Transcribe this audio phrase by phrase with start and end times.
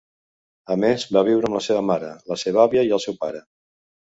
[0.75, 3.45] A més va viure amb la seva mare, la seva àvia i el seu pare.